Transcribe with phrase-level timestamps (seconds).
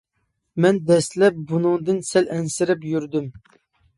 [0.63, 3.29] مەن دەسلەپ بۇنىڭدىن سەل ئەنسىرەپ يۈردۈم.